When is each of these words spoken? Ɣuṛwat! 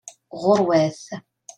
Ɣuṛwat! 0.41 1.01